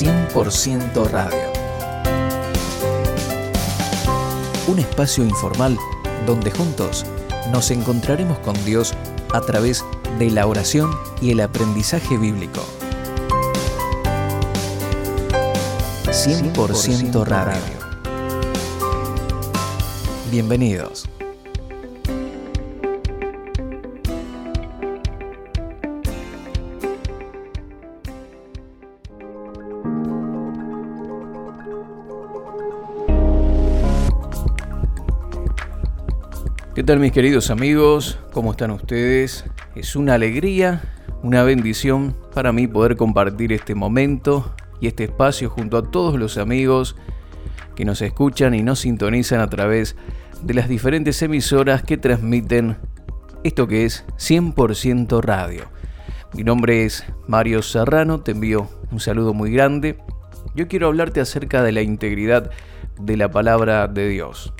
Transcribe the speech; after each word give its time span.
100% 0.00 1.10
Radio. 1.10 1.52
Un 4.66 4.78
espacio 4.78 5.22
informal 5.24 5.76
donde 6.24 6.50
juntos 6.50 7.04
nos 7.52 7.70
encontraremos 7.70 8.38
con 8.38 8.54
Dios 8.64 8.94
a 9.34 9.42
través 9.42 9.84
de 10.18 10.30
la 10.30 10.46
oración 10.46 10.90
y 11.20 11.32
el 11.32 11.40
aprendizaje 11.40 12.16
bíblico. 12.16 12.64
100% 16.06 17.26
Radio. 17.26 17.60
Bienvenidos. 20.30 21.10
¿Qué 36.80 36.84
tal 36.84 36.98
mis 36.98 37.12
queridos 37.12 37.50
amigos? 37.50 38.18
¿Cómo 38.32 38.52
están 38.52 38.70
ustedes? 38.70 39.44
Es 39.74 39.96
una 39.96 40.14
alegría, 40.14 40.80
una 41.22 41.42
bendición 41.42 42.16
para 42.32 42.52
mí 42.52 42.66
poder 42.68 42.96
compartir 42.96 43.52
este 43.52 43.74
momento 43.74 44.54
y 44.80 44.86
este 44.86 45.04
espacio 45.04 45.50
junto 45.50 45.76
a 45.76 45.82
todos 45.82 46.18
los 46.18 46.38
amigos 46.38 46.96
que 47.76 47.84
nos 47.84 48.00
escuchan 48.00 48.54
y 48.54 48.62
nos 48.62 48.78
sintonizan 48.78 49.40
a 49.40 49.50
través 49.50 49.94
de 50.40 50.54
las 50.54 50.70
diferentes 50.70 51.20
emisoras 51.20 51.82
que 51.82 51.98
transmiten 51.98 52.78
esto 53.44 53.68
que 53.68 53.84
es 53.84 54.06
100% 54.16 55.20
radio. 55.20 55.64
Mi 56.32 56.44
nombre 56.44 56.86
es 56.86 57.04
Mario 57.28 57.60
Serrano, 57.60 58.22
te 58.22 58.30
envío 58.30 58.70
un 58.90 59.00
saludo 59.00 59.34
muy 59.34 59.52
grande. 59.52 59.98
Yo 60.54 60.66
quiero 60.66 60.86
hablarte 60.86 61.20
acerca 61.20 61.62
de 61.62 61.72
la 61.72 61.82
integridad 61.82 62.50
de 62.98 63.18
la 63.18 63.30
palabra 63.30 63.86
de 63.86 64.08
Dios. 64.08 64.54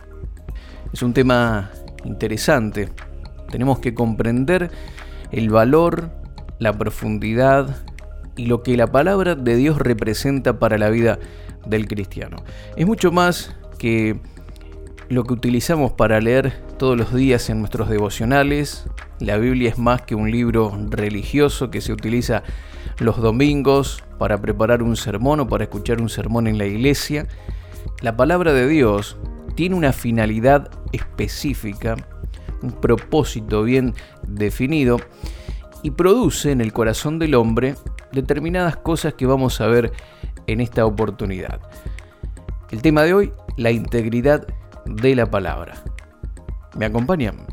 Es 0.93 1.03
un 1.03 1.15
tema 1.15 1.71
interesante. 2.05 2.89
Tenemos 3.51 3.79
que 3.79 3.95
comprender 3.95 4.71
el 5.31 5.51
valor, 5.51 6.11
la 6.59 6.73
profundidad 6.73 7.77
y 8.37 8.47
lo 8.47 8.63
que 8.63 8.77
la 8.77 8.87
palabra 8.87 9.35
de 9.35 9.57
Dios 9.57 9.79
representa 9.79 10.59
para 10.59 10.79
la 10.79 10.91
vida 10.91 11.19
del 11.67 11.89
cristiano. 11.89 12.43
Es 12.77 12.87
mucho 12.87 13.13
más 13.13 13.57
que 13.79 14.21
lo 15.09 15.25
que 15.25 15.35
utilizamos 15.35 15.93
para 15.93 16.21
leer 16.21 16.53
todos 16.79 16.97
los 16.97 17.13
días 17.13 17.51
en 17.51 17.59
nuestros 17.59 17.89
devocionales. 17.89 18.87
La 19.19 19.37
Biblia 19.39 19.71
es 19.71 19.79
más 19.79 20.03
que 20.03 20.15
un 20.15 20.31
libro 20.31 20.73
religioso 20.89 21.71
que 21.71 21.81
se 21.81 21.93
utiliza 21.93 22.45
los 22.99 23.21
domingos 23.21 24.05
para 24.19 24.41
preparar 24.41 24.83
un 24.83 24.97
sermón 24.97 25.41
o 25.41 25.49
para 25.49 25.65
escuchar 25.65 26.01
un 26.01 26.09
sermón 26.09 26.47
en 26.47 26.59
la 26.59 26.67
iglesia. 26.67 27.27
La 28.03 28.17
palabra 28.17 28.53
de 28.53 28.69
Dios 28.69 29.17
tiene 29.51 29.75
una 29.75 29.93
finalidad 29.93 30.71
específica, 30.93 31.97
un 32.63 32.73
propósito 32.73 33.63
bien 33.63 33.95
definido 34.27 34.99
y 35.83 35.91
produce 35.93 36.53
en 36.53 36.61
el 36.61 36.73
corazón 36.73 37.19
del 37.19 37.35
hombre 37.35 37.75
determinadas 38.13 38.77
cosas 38.77 39.15
que 39.15 39.27
vamos 39.27 39.61
a 39.61 39.67
ver 39.67 39.93
en 40.47 40.61
esta 40.61 40.85
oportunidad. 40.85 41.61
El 42.71 42.83
tema 42.83 43.03
de 43.03 43.15
hoy, 43.15 43.33
la 43.57 43.71
integridad 43.71 44.47
de 44.87 45.15
la 45.15 45.31
palabra. 45.31 45.75
¿Me 46.77 46.87
acompañan? 46.87 47.47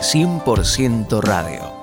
100% 0.00 1.20
Radio. 1.22 1.75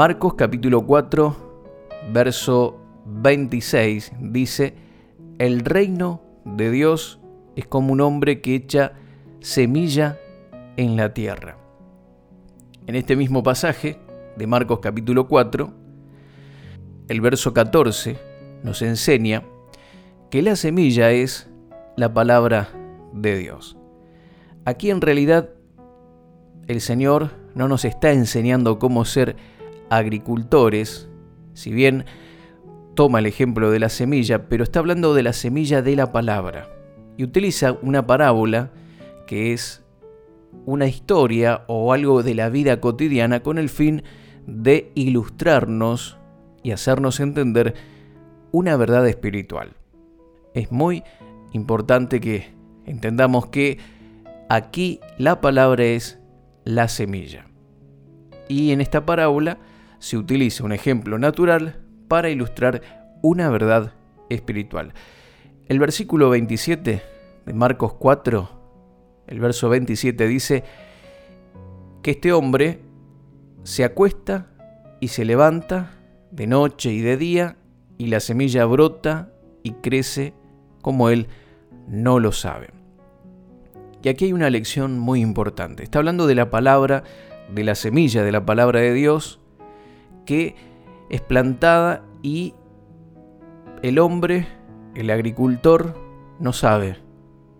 Marcos 0.00 0.32
capítulo 0.32 0.86
4, 0.86 1.36
verso 2.10 2.80
26 3.04 4.12
dice, 4.18 4.74
el 5.38 5.60
reino 5.60 6.22
de 6.46 6.70
Dios 6.70 7.20
es 7.54 7.66
como 7.66 7.92
un 7.92 8.00
hombre 8.00 8.40
que 8.40 8.54
echa 8.54 8.94
semilla 9.40 10.18
en 10.78 10.96
la 10.96 11.12
tierra. 11.12 11.58
En 12.86 12.94
este 12.94 13.14
mismo 13.14 13.42
pasaje 13.42 14.00
de 14.38 14.46
Marcos 14.46 14.78
capítulo 14.80 15.28
4, 15.28 15.70
el 17.08 17.20
verso 17.20 17.52
14 17.52 18.16
nos 18.62 18.80
enseña 18.80 19.42
que 20.30 20.40
la 20.40 20.56
semilla 20.56 21.10
es 21.10 21.50
la 21.98 22.14
palabra 22.14 22.70
de 23.12 23.36
Dios. 23.36 23.76
Aquí 24.64 24.88
en 24.88 25.02
realidad 25.02 25.50
el 26.68 26.80
Señor 26.80 27.32
no 27.54 27.68
nos 27.68 27.84
está 27.84 28.12
enseñando 28.12 28.78
cómo 28.78 29.04
ser 29.04 29.36
agricultores, 29.90 31.08
si 31.52 31.72
bien 31.72 32.04
toma 32.94 33.18
el 33.18 33.26
ejemplo 33.26 33.70
de 33.70 33.78
la 33.78 33.88
semilla, 33.88 34.48
pero 34.48 34.64
está 34.64 34.78
hablando 34.78 35.14
de 35.14 35.22
la 35.22 35.32
semilla 35.32 35.82
de 35.82 35.96
la 35.96 36.12
palabra. 36.12 36.68
Y 37.16 37.24
utiliza 37.24 37.76
una 37.82 38.06
parábola 38.06 38.70
que 39.26 39.52
es 39.52 39.84
una 40.64 40.86
historia 40.86 41.64
o 41.66 41.92
algo 41.92 42.22
de 42.22 42.34
la 42.34 42.48
vida 42.48 42.80
cotidiana 42.80 43.42
con 43.42 43.58
el 43.58 43.68
fin 43.68 44.02
de 44.46 44.90
ilustrarnos 44.94 46.18
y 46.62 46.72
hacernos 46.72 47.20
entender 47.20 47.74
una 48.52 48.76
verdad 48.76 49.06
espiritual. 49.08 49.76
Es 50.54 50.72
muy 50.72 51.04
importante 51.52 52.20
que 52.20 52.52
entendamos 52.86 53.46
que 53.46 53.78
aquí 54.48 55.00
la 55.18 55.40
palabra 55.40 55.84
es 55.84 56.18
la 56.64 56.88
semilla. 56.88 57.46
Y 58.48 58.72
en 58.72 58.80
esta 58.80 59.06
parábola 59.06 59.58
se 60.00 60.16
utiliza 60.16 60.64
un 60.64 60.72
ejemplo 60.72 61.18
natural 61.18 61.78
para 62.08 62.30
ilustrar 62.30 63.18
una 63.22 63.48
verdad 63.50 63.92
espiritual. 64.28 64.92
El 65.68 65.78
versículo 65.78 66.30
27 66.30 67.02
de 67.46 67.54
Marcos 67.54 67.92
4, 67.92 68.50
el 69.28 69.38
verso 69.38 69.68
27 69.68 70.26
dice 70.26 70.64
que 72.02 72.12
este 72.12 72.32
hombre 72.32 72.80
se 73.62 73.84
acuesta 73.84 74.48
y 75.00 75.08
se 75.08 75.24
levanta 75.24 75.92
de 76.32 76.46
noche 76.46 76.92
y 76.92 77.00
de 77.00 77.16
día 77.16 77.56
y 77.98 78.06
la 78.06 78.20
semilla 78.20 78.64
brota 78.64 79.30
y 79.62 79.72
crece 79.74 80.34
como 80.80 81.10
él 81.10 81.28
no 81.86 82.18
lo 82.18 82.32
sabe. 82.32 82.70
Y 84.02 84.08
aquí 84.08 84.26
hay 84.26 84.32
una 84.32 84.48
lección 84.48 84.98
muy 84.98 85.20
importante. 85.20 85.82
Está 85.82 85.98
hablando 85.98 86.26
de 86.26 86.34
la 86.34 86.50
palabra, 86.50 87.04
de 87.54 87.64
la 87.64 87.74
semilla 87.74 88.22
de 88.22 88.32
la 88.32 88.46
palabra 88.46 88.80
de 88.80 88.94
Dios, 88.94 89.39
que 90.30 90.54
es 91.08 91.22
plantada 91.22 92.04
y 92.22 92.54
el 93.82 93.98
hombre, 93.98 94.46
el 94.94 95.10
agricultor, 95.10 95.96
no 96.38 96.52
sabe 96.52 96.98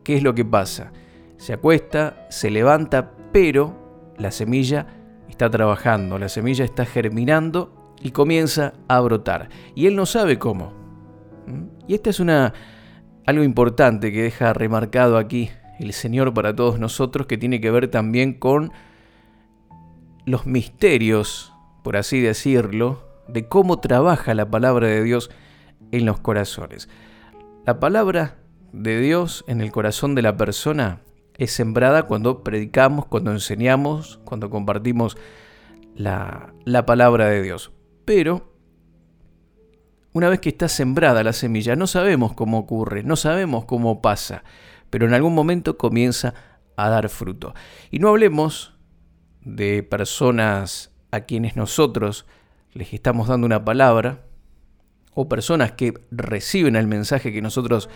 qué 0.05 0.17
es 0.17 0.23
lo 0.23 0.37
que 0.37 0.45
pasa. 0.45 0.93
Se 1.37 1.53
acuesta, 1.53 2.29
se 2.31 2.49
levanta, 2.49 3.11
pero 3.33 4.13
la 4.19 4.31
semilla 4.31 4.87
está 5.29 5.51
trabajando, 5.51 6.17
la 6.17 6.29
semilla 6.29 6.65
está 6.65 6.87
germinando 6.87 7.97
y 8.01 8.13
comienza 8.13 8.75
a 8.87 9.01
brotar. 9.01 9.49
Y 9.75 9.87
él 9.87 9.97
no 9.97 10.07
sabe 10.07 10.39
cómo. 10.39 10.73
¿Mm? 11.49 11.89
Y 11.89 11.95
esta 11.95 12.11
es 12.11 12.21
una 12.21 12.55
algo 13.27 13.43
importante 13.43 14.13
que 14.13 14.23
deja 14.23 14.53
remarcado 14.53 15.19
aquí 15.19 15.51
el 15.81 15.93
Señor 15.93 16.33
para 16.35 16.55
todos 16.55 16.79
nosotros 16.79 17.27
que 17.27 17.37
tiene 17.37 17.61
que 17.61 17.73
ver 17.73 17.89
también 17.89 18.35
con 18.35 18.71
los 20.25 20.47
misterios 20.47 21.50
por 21.82 21.97
así 21.97 22.21
decirlo, 22.21 23.09
de 23.29 23.49
cómo 23.49 23.81
trabaja 23.81 24.35
la 24.35 24.50
palabra 24.50 24.88
de 24.88 25.03
Dios 25.03 25.31
en 25.93 26.06
los 26.06 26.21
corazones. 26.21 26.88
La 27.67 27.81
palabra 27.81 28.38
de 28.73 29.00
Dios 29.00 29.44
en 29.47 29.61
el 29.61 29.73
corazón 29.73 30.15
de 30.15 30.23
la 30.23 30.37
persona 30.37 31.00
es 31.37 31.53
sembrada 31.53 32.05
cuando 32.05 32.43
predicamos, 32.43 33.06
cuando 33.06 33.32
enseñamos, 33.32 34.21
cuando 34.25 34.50
compartimos 34.50 35.17
la, 35.94 36.53
la 36.65 36.87
palabra 36.87 37.27
de 37.27 37.43
Dios. 37.43 37.73
Pero 38.05 38.53
una 40.12 40.29
vez 40.29 40.41
que 40.41 40.49
está 40.49 40.69
sembrada 40.69 41.23
la 41.23 41.33
semilla, 41.33 41.76
no 41.76 41.87
sabemos 41.87 42.35
cómo 42.35 42.59
ocurre, 42.59 43.03
no 43.03 43.17
sabemos 43.17 43.65
cómo 43.65 44.03
pasa, 44.03 44.43
pero 44.91 45.06
en 45.06 45.15
algún 45.15 45.35
momento 45.35 45.79
comienza 45.79 46.35
a 46.76 46.88
dar 46.88 47.09
fruto. 47.09 47.55
Y 47.91 48.00
no 48.00 48.09
hablemos 48.09 48.75
de 49.43 49.83
personas 49.83 50.93
a 51.11 51.21
quienes 51.23 51.57
nosotros 51.57 52.27
les 52.73 52.93
estamos 52.93 53.29
dando 53.29 53.47
una 53.47 53.65
palabra, 53.65 54.25
o 55.15 55.29
personas 55.29 55.73
que 55.73 55.95
reciben 56.11 56.77
el 56.77 56.87
mensaje 56.87 57.33
que 57.33 57.43
nosotros 57.43 57.89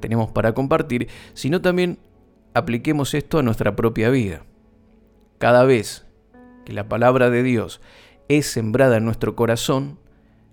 tenemos 0.00 0.30
para 0.30 0.54
compartir, 0.54 1.08
sino 1.34 1.60
también 1.60 1.98
apliquemos 2.54 3.14
esto 3.14 3.38
a 3.38 3.42
nuestra 3.42 3.76
propia 3.76 4.10
vida. 4.10 4.44
Cada 5.38 5.64
vez 5.64 6.06
que 6.64 6.72
la 6.72 6.88
palabra 6.88 7.30
de 7.30 7.42
Dios 7.42 7.80
es 8.28 8.46
sembrada 8.46 8.96
en 8.96 9.04
nuestro 9.04 9.36
corazón, 9.36 9.98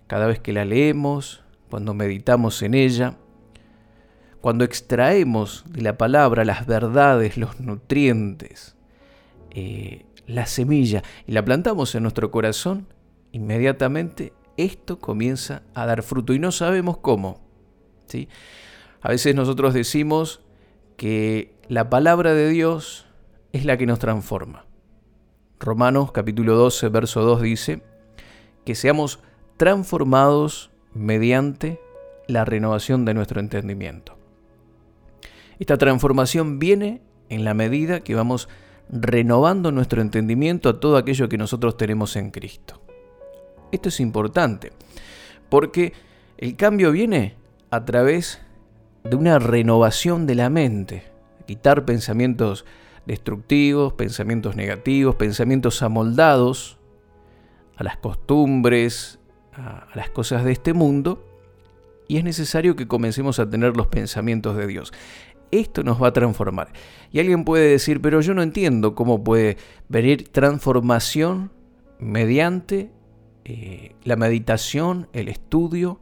cada 0.07 0.27
vez 0.27 0.39
que 0.39 0.51
la 0.51 0.65
leemos, 0.65 1.43
cuando 1.69 1.93
meditamos 1.93 2.61
en 2.61 2.73
ella, 2.73 3.15
cuando 4.41 4.65
extraemos 4.65 5.63
de 5.69 5.81
la 5.81 5.97
palabra 5.97 6.43
las 6.43 6.65
verdades, 6.65 7.37
los 7.37 7.59
nutrientes, 7.59 8.75
eh, 9.51 10.05
la 10.27 10.45
semilla 10.45 11.03
y 11.27 11.31
la 11.31 11.43
plantamos 11.43 11.95
en 11.95 12.03
nuestro 12.03 12.31
corazón, 12.31 12.87
inmediatamente 13.31 14.33
esto 14.57 14.99
comienza 14.99 15.63
a 15.73 15.85
dar 15.85 16.03
fruto 16.03 16.33
y 16.33 16.39
no 16.39 16.51
sabemos 16.51 16.97
cómo. 16.97 17.41
¿sí? 18.07 18.27
A 19.01 19.09
veces 19.09 19.35
nosotros 19.35 19.73
decimos 19.73 20.41
que 20.97 21.55
la 21.67 21.89
palabra 21.89 22.33
de 22.33 22.49
Dios 22.49 23.05
es 23.53 23.65
la 23.65 23.77
que 23.77 23.85
nos 23.85 23.99
transforma. 23.99 24.65
Romanos 25.59 26.11
capítulo 26.11 26.55
12, 26.55 26.89
verso 26.89 27.21
2 27.21 27.41
dice 27.41 27.83
que 28.65 28.75
seamos 28.75 29.19
transformados 29.57 30.71
mediante 30.93 31.79
la 32.27 32.45
renovación 32.45 33.05
de 33.05 33.13
nuestro 33.13 33.39
entendimiento. 33.39 34.17
Esta 35.59 35.77
transformación 35.77 36.59
viene 36.59 37.01
en 37.29 37.43
la 37.43 37.53
medida 37.53 38.01
que 38.01 38.15
vamos 38.15 38.49
renovando 38.89 39.71
nuestro 39.71 40.01
entendimiento 40.01 40.69
a 40.69 40.79
todo 40.79 40.97
aquello 40.97 41.29
que 41.29 41.37
nosotros 41.37 41.77
tenemos 41.77 42.15
en 42.15 42.31
Cristo. 42.31 42.81
Esto 43.71 43.89
es 43.89 43.99
importante, 43.99 44.71
porque 45.49 45.93
el 46.37 46.55
cambio 46.55 46.91
viene 46.91 47.35
a 47.69 47.85
través 47.85 48.41
de 49.03 49.15
una 49.15 49.39
renovación 49.39 50.27
de 50.27 50.35
la 50.35 50.49
mente, 50.49 51.03
quitar 51.45 51.85
pensamientos 51.85 52.65
destructivos, 53.05 53.93
pensamientos 53.93 54.55
negativos, 54.55 55.15
pensamientos 55.15 55.81
amoldados 55.81 56.77
a 57.75 57.83
las 57.83 57.97
costumbres, 57.97 59.19
a, 59.53 59.87
las 59.95 60.09
cosas 60.09 60.43
de 60.43 60.51
este 60.51 60.73
mundo, 60.73 61.27
y 62.07 62.17
es 62.17 62.23
necesario 62.23 62.75
que 62.75 62.87
comencemos 62.87 63.39
a 63.39 63.49
tener 63.49 63.77
los 63.77 63.87
pensamientos 63.87 64.57
de 64.57 64.67
Dios 64.67 64.91
esto 65.51 65.83
nos 65.83 66.01
va 66.01 66.07
a 66.07 66.13
transformar. 66.13 66.69
Y 67.11 67.19
alguien 67.19 67.43
puede 67.43 67.69
decir, 67.69 68.01
pero 68.01 68.21
yo 68.21 68.33
no 68.33 68.41
entiendo 68.41 68.95
cómo 68.95 69.23
puede 69.23 69.57
venir 69.89 70.29
transformación 70.29 71.51
mediante 71.99 72.91
eh, 73.43 73.95
la 74.03 74.15
meditación, 74.15 75.07
el 75.13 75.27
estudio, 75.27 75.99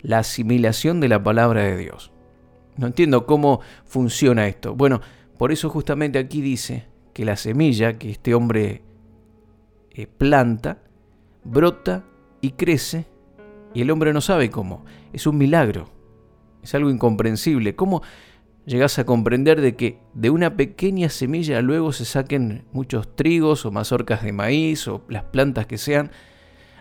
la 0.00 0.18
asimilación 0.18 1.00
de 1.00 1.08
la 1.08 1.22
palabra 1.22 1.62
de 1.62 1.76
Dios. 1.76 2.12
No 2.76 2.86
entiendo 2.86 3.26
cómo 3.26 3.60
funciona 3.84 4.46
esto. 4.46 4.74
Bueno, 4.74 5.00
por 5.38 5.52
eso 5.52 5.70
justamente 5.70 6.18
aquí 6.18 6.40
dice 6.40 6.86
que 7.12 7.24
la 7.24 7.36
semilla 7.36 7.98
que 7.98 8.10
este 8.10 8.34
hombre 8.34 8.82
eh, 9.92 10.06
planta, 10.06 10.78
brota 11.44 12.04
y 12.40 12.52
crece, 12.52 13.06
y 13.72 13.80
el 13.80 13.90
hombre 13.90 14.12
no 14.12 14.20
sabe 14.20 14.50
cómo. 14.50 14.84
Es 15.12 15.26
un 15.26 15.38
milagro, 15.38 15.88
es 16.62 16.74
algo 16.74 16.90
incomprensible. 16.90 17.74
¿Cómo 17.74 18.02
llegas 18.66 18.98
a 18.98 19.04
comprender 19.04 19.60
de 19.60 19.76
que 19.76 19.98
de 20.14 20.30
una 20.30 20.56
pequeña 20.56 21.08
semilla 21.08 21.60
luego 21.60 21.92
se 21.92 22.04
saquen 22.04 22.64
muchos 22.72 23.14
trigos 23.14 23.66
o 23.66 23.70
mazorcas 23.70 24.22
de 24.22 24.32
maíz 24.32 24.88
o 24.88 25.02
las 25.08 25.24
plantas 25.24 25.66
que 25.66 25.78
sean, 25.78 26.10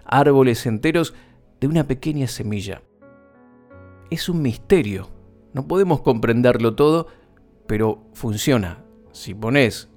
árboles 0.06 0.66
enteros 0.66 1.14
de 1.60 1.68
una 1.68 1.86
pequeña 1.86 2.28
semilla. 2.28 2.82
Es 4.10 4.30
un 4.30 4.42
misterio, 4.42 5.10
no 5.54 5.68
podemos 5.68 6.02
comprenderlo 6.02 6.76
todo, 6.76 7.08
pero 7.68 8.04
funciona. 8.14 8.84
Si 9.12 9.34
pones 9.34 9.90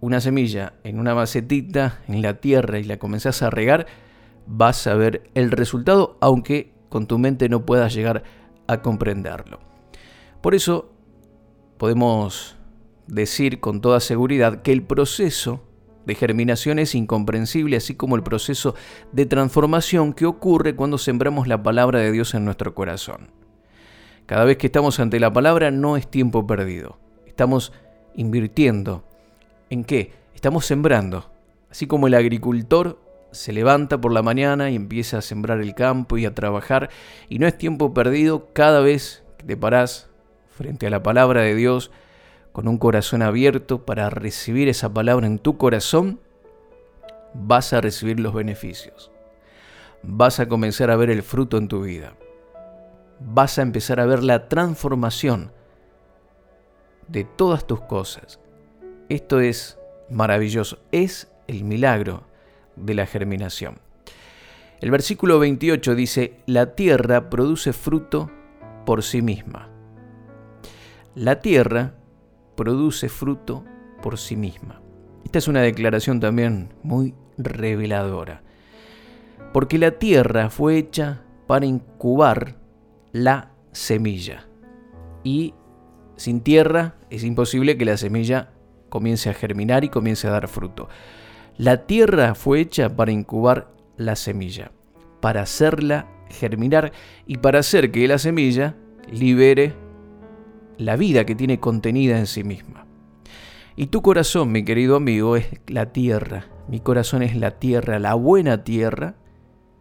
una 0.00 0.20
semilla 0.20 0.74
en 0.84 0.98
una 0.98 1.14
macetita 1.14 2.00
en 2.08 2.22
la 2.22 2.40
tierra 2.40 2.78
y 2.78 2.84
la 2.84 2.98
comenzás 2.98 3.42
a 3.42 3.50
regar, 3.50 3.86
vas 4.46 4.86
a 4.86 4.94
ver 4.94 5.30
el 5.34 5.50
resultado, 5.50 6.16
aunque 6.20 6.72
con 6.88 7.06
tu 7.06 7.18
mente 7.18 7.48
no 7.48 7.66
puedas 7.66 7.94
llegar 7.94 8.22
a 8.66 8.82
comprenderlo. 8.82 9.75
Por 10.46 10.54
eso 10.54 10.92
podemos 11.76 12.56
decir 13.08 13.58
con 13.58 13.80
toda 13.80 13.98
seguridad 13.98 14.62
que 14.62 14.70
el 14.70 14.84
proceso 14.84 15.64
de 16.04 16.14
germinación 16.14 16.78
es 16.78 16.94
incomprensible, 16.94 17.76
así 17.76 17.96
como 17.96 18.14
el 18.14 18.22
proceso 18.22 18.76
de 19.10 19.26
transformación 19.26 20.12
que 20.12 20.24
ocurre 20.24 20.76
cuando 20.76 20.98
sembramos 20.98 21.48
la 21.48 21.64
palabra 21.64 21.98
de 21.98 22.12
Dios 22.12 22.32
en 22.34 22.44
nuestro 22.44 22.76
corazón. 22.76 23.32
Cada 24.26 24.44
vez 24.44 24.56
que 24.56 24.68
estamos 24.68 25.00
ante 25.00 25.18
la 25.18 25.32
palabra 25.32 25.72
no 25.72 25.96
es 25.96 26.06
tiempo 26.08 26.46
perdido. 26.46 27.00
Estamos 27.26 27.72
invirtiendo. 28.14 29.02
¿En 29.68 29.82
qué? 29.82 30.12
Estamos 30.32 30.64
sembrando. 30.64 31.28
Así 31.72 31.88
como 31.88 32.06
el 32.06 32.14
agricultor 32.14 33.00
se 33.32 33.52
levanta 33.52 34.00
por 34.00 34.12
la 34.12 34.22
mañana 34.22 34.70
y 34.70 34.76
empieza 34.76 35.18
a 35.18 35.22
sembrar 35.22 35.60
el 35.60 35.74
campo 35.74 36.18
y 36.18 36.24
a 36.24 36.36
trabajar, 36.36 36.88
y 37.28 37.40
no 37.40 37.48
es 37.48 37.58
tiempo 37.58 37.92
perdido 37.92 38.50
cada 38.52 38.78
vez 38.78 39.24
que 39.38 39.44
te 39.44 39.56
parás 39.56 40.08
frente 40.56 40.86
a 40.86 40.90
la 40.90 41.02
palabra 41.02 41.42
de 41.42 41.54
Dios 41.54 41.90
con 42.52 42.68
un 42.68 42.78
corazón 42.78 43.22
abierto 43.22 43.84
para 43.84 44.10
recibir 44.10 44.68
esa 44.68 44.92
palabra 44.92 45.26
en 45.26 45.38
tu 45.38 45.56
corazón, 45.58 46.20
vas 47.34 47.72
a 47.72 47.80
recibir 47.80 48.18
los 48.18 48.34
beneficios. 48.34 49.10
Vas 50.02 50.40
a 50.40 50.48
comenzar 50.48 50.90
a 50.90 50.96
ver 50.96 51.10
el 51.10 51.22
fruto 51.22 51.58
en 51.58 51.68
tu 51.68 51.82
vida 51.82 52.14
vas 53.20 53.58
a 53.58 53.62
empezar 53.62 54.00
a 54.00 54.06
ver 54.06 54.22
la 54.22 54.48
transformación 54.48 55.52
de 57.08 57.24
todas 57.24 57.66
tus 57.66 57.80
cosas. 57.82 58.40
Esto 59.08 59.40
es 59.40 59.78
maravilloso, 60.10 60.78
es 60.92 61.28
el 61.46 61.64
milagro 61.64 62.24
de 62.74 62.94
la 62.94 63.06
germinación. 63.06 63.78
El 64.80 64.90
versículo 64.90 65.38
28 65.38 65.94
dice, 65.94 66.40
la 66.46 66.74
tierra 66.74 67.30
produce 67.30 67.72
fruto 67.72 68.30
por 68.84 69.02
sí 69.02 69.22
misma. 69.22 69.75
La 71.16 71.40
tierra 71.40 71.94
produce 72.56 73.08
fruto 73.08 73.64
por 74.02 74.18
sí 74.18 74.36
misma. 74.36 74.82
Esta 75.24 75.38
es 75.38 75.48
una 75.48 75.62
declaración 75.62 76.20
también 76.20 76.74
muy 76.82 77.14
reveladora, 77.38 78.42
porque 79.54 79.78
la 79.78 79.92
tierra 79.92 80.50
fue 80.50 80.76
hecha 80.76 81.22
para 81.46 81.64
incubar 81.64 82.56
la 83.12 83.50
semilla. 83.72 84.46
Y 85.24 85.54
sin 86.16 86.42
tierra 86.42 86.96
es 87.08 87.24
imposible 87.24 87.78
que 87.78 87.86
la 87.86 87.96
semilla 87.96 88.50
comience 88.90 89.30
a 89.30 89.34
germinar 89.34 89.84
y 89.84 89.88
comience 89.88 90.26
a 90.26 90.32
dar 90.32 90.48
fruto. 90.48 90.90
La 91.56 91.86
tierra 91.86 92.34
fue 92.34 92.60
hecha 92.60 92.94
para 92.94 93.10
incubar 93.10 93.72
la 93.96 94.16
semilla, 94.16 94.70
para 95.22 95.40
hacerla 95.40 96.08
germinar 96.28 96.92
y 97.26 97.38
para 97.38 97.60
hacer 97.60 97.90
que 97.90 98.06
la 98.06 98.18
semilla 98.18 98.76
libere 99.10 99.85
la 100.78 100.96
vida 100.96 101.24
que 101.26 101.34
tiene 101.34 101.60
contenida 101.60 102.18
en 102.18 102.26
sí 102.26 102.44
misma. 102.44 102.86
Y 103.76 103.86
tu 103.88 104.02
corazón, 104.02 104.52
mi 104.52 104.64
querido 104.64 104.96
amigo, 104.96 105.36
es 105.36 105.46
la 105.66 105.92
tierra. 105.92 106.46
Mi 106.68 106.80
corazón 106.80 107.22
es 107.22 107.36
la 107.36 107.52
tierra, 107.58 107.98
la 107.98 108.14
buena 108.14 108.64
tierra 108.64 109.16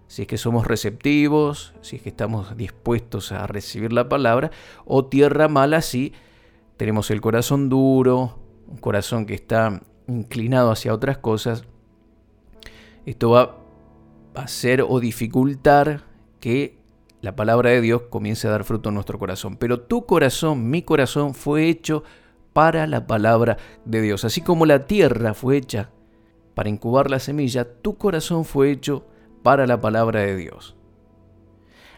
si 0.08 0.24
es 0.24 0.28
que 0.28 0.38
somos 0.38 0.68
receptivos, 0.68 1.74
si 1.82 1.98
es 1.98 2.02
que 2.02 2.10
estamos 2.10 2.56
dispuestos 2.58 3.32
a 3.32 3.48
recibir 3.48 3.92
la 3.92 4.08
palabra, 4.08 4.52
o 4.86 5.06
tierra 5.06 5.48
mala 5.48 5.82
si 5.82 6.14
tenemos 6.78 7.10
el 7.12 7.22
corazón 7.22 7.70
duro, 7.70 8.40
un 8.68 8.78
corazón 8.78 9.26
que 9.26 9.34
está 9.34 9.82
inclinado 10.08 10.72
hacia 10.72 10.94
otras 10.94 11.18
cosas. 11.18 11.66
Esto 13.06 13.32
va 13.32 13.58
a 14.36 14.42
hacer 14.42 14.84
o 14.88 15.00
dificultar 15.00 16.04
que 16.40 16.78
la 17.26 17.36
palabra 17.36 17.72
de 17.72 17.82
Dios 17.82 18.04
comience 18.12 18.48
a 18.48 18.52
dar 18.52 18.66
fruto 18.66 18.90
en 18.90 18.94
nuestro 18.94 19.18
corazón. 19.18 19.58
Pero 19.58 19.80
tu 19.80 20.06
corazón, 20.06 20.70
mi 20.70 20.84
corazón, 20.84 21.34
fue 21.34 21.68
hecho 21.70 22.04
para 22.54 22.86
la 22.86 23.08
palabra 23.08 23.58
de 23.84 24.00
Dios. 24.02 24.24
Así 24.26 24.42
como 24.42 24.68
la 24.68 24.86
tierra 24.86 25.34
fue 25.34 25.58
hecha 25.58 25.90
para 26.54 26.70
incubar 26.70 27.10
la 27.10 27.18
semilla, 27.18 27.66
tu 27.82 27.98
corazón 27.98 28.46
fue 28.46 28.70
hecho 28.70 29.08
para 29.42 29.66
la 29.66 29.82
palabra 29.82 30.20
de 30.20 30.36
Dios. 30.36 30.76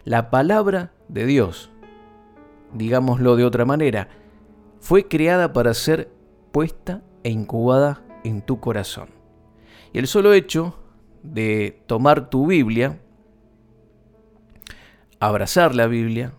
La 0.06 0.30
palabra 0.30 0.94
de 1.10 1.26
Dios, 1.26 1.72
digámoslo 2.74 3.36
de 3.36 3.44
otra 3.44 3.66
manera, 3.66 4.08
fue 4.80 5.10
creada 5.10 5.52
para 5.52 5.74
ser 5.74 6.10
puesta 6.54 7.02
e 7.24 7.32
incubada 7.32 8.02
en 8.24 8.42
tu 8.42 8.62
corazón. 8.62 9.10
Y 9.92 10.00
el 10.00 10.08
solo 10.08 10.32
hecho 10.32 10.80
de 11.22 11.84
tomar 11.86 12.30
tu 12.30 12.48
Biblia, 12.48 13.02
abrazar 15.20 15.76
la 15.76 15.88
Biblia, 15.88 16.34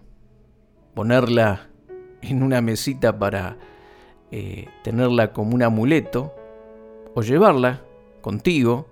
ponerla 0.94 1.68
en 2.22 2.42
una 2.42 2.60
mesita 2.60 3.18
para 3.18 3.56
eh, 4.30 4.66
tenerla 4.84 5.32
como 5.32 5.54
un 5.54 5.62
amuleto, 5.62 6.34
o 7.14 7.22
llevarla 7.22 7.82
contigo, 8.20 8.88